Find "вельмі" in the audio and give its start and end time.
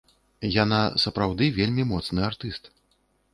1.59-1.85